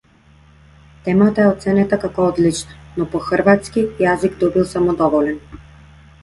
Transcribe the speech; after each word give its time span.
Темата 1.07 1.43
е 1.43 1.49
оценета 1.49 1.99
како 2.05 2.25
одлична, 2.29 2.79
но 2.97 3.07
по 3.13 3.21
хрватски 3.27 3.85
јазик 4.07 4.41
добил 4.45 4.67
само 4.73 4.97
доволен. 5.05 5.39